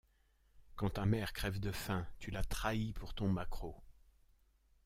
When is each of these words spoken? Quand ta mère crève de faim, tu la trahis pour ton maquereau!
Quand 0.77 0.89
ta 0.89 1.05
mère 1.05 1.31
crève 1.31 1.59
de 1.59 1.71
faim, 1.71 2.07
tu 2.17 2.31
la 2.31 2.43
trahis 2.43 2.91
pour 2.93 3.13
ton 3.13 3.27
maquereau! 3.29 3.75